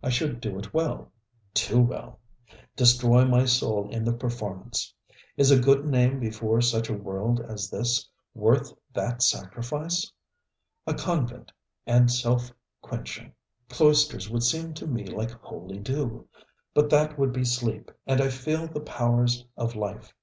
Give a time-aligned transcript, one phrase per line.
[0.00, 1.10] I should do it well
[1.54, 2.20] too well;
[2.76, 4.94] destroy my soul in the performance.
[5.36, 10.12] Is a good name before such a world as this worth that sacrifice?
[10.86, 11.50] A convent
[11.84, 13.32] and self quenching;
[13.68, 16.28] cloisters would seem to me like holy dew.
[16.74, 20.14] But that would be sleep, and I feel the powers of life.